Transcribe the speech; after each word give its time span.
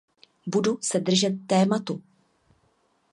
Budu 0.47 0.79
se 0.81 0.99
držet 0.99 1.47
tématu. 1.47 2.01